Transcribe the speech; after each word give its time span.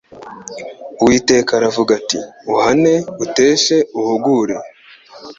Uwiteka 1.01 1.51
aravuga 1.59 1.91
ati: 1.99 2.19
"Uhane, 2.51 2.93
uteshe, 3.23 3.77
uhugure, 3.99 4.55